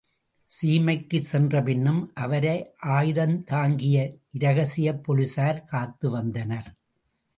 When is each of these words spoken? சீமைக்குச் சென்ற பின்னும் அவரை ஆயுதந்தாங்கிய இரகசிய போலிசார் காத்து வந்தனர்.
சீமைக்குச் 0.49 1.27
சென்ற 1.31 1.61
பின்னும் 1.61 2.11
அவரை 2.15 2.55
ஆயுதந்தாங்கிய 2.87 3.97
இரகசிய 4.31 5.01
போலிசார் 5.07 5.65
காத்து 5.65 6.09
வந்தனர். 6.09 6.69